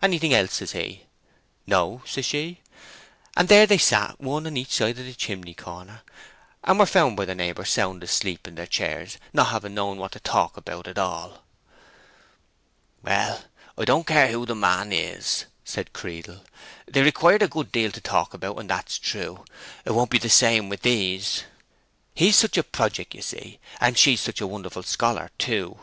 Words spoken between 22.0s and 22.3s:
He